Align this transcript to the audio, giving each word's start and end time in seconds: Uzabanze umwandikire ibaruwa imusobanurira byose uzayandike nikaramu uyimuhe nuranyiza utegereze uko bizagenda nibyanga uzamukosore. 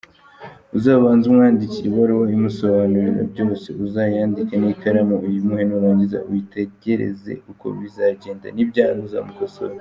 Uzabanze 0.77 1.23
umwandikire 1.27 1.85
ibaruwa 1.89 2.25
imusobanurira 2.37 3.21
byose 3.31 3.67
uzayandike 3.83 4.53
nikaramu 4.61 5.15
uyimuhe 5.27 5.63
nuranyiza 5.69 6.17
utegereze 6.35 7.31
uko 7.51 7.65
bizagenda 7.79 8.47
nibyanga 8.55 9.03
uzamukosore. 9.09 9.69